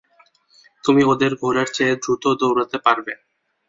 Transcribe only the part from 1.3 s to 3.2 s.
ঘোড়ার চেয়ে দ্রুত দৌড়াতে পারবে।